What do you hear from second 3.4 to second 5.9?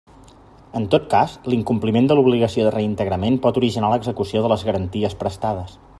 pot originar l'execució de les garanties prestades.